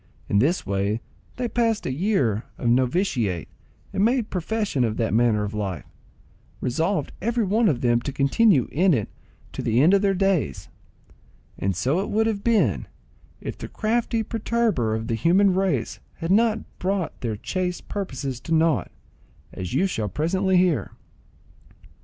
[0.27, 0.99] In this way
[1.35, 3.47] they passed a year of novitiate,
[3.93, 5.85] and made profession of that manner of life,
[6.59, 9.09] resolved every one of them to continue in it
[9.53, 10.69] to the end of their days;
[11.59, 12.87] and so it would have been,
[13.41, 18.55] if the crafty perturber of the human race had not brought their chaste purposes to
[18.55, 18.89] nought,
[19.53, 20.93] as you shall presently hear.